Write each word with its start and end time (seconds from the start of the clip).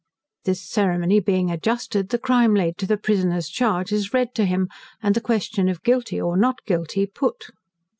This 0.45 0.59
ceremony 0.67 1.19
being 1.19 1.51
adjusted, 1.51 2.09
the 2.09 2.17
crime 2.17 2.55
laid 2.55 2.75
to 2.79 2.87
the 2.87 2.97
prisoner's 2.97 3.47
charge 3.47 3.91
is 3.91 4.15
read 4.15 4.33
to 4.33 4.45
him, 4.45 4.67
and 4.99 5.13
the 5.13 5.21
question 5.21 5.69
of 5.69 5.83
Guilty, 5.83 6.19
or 6.19 6.35
Not 6.37 6.65
guilty, 6.65 7.05
put. 7.05 7.51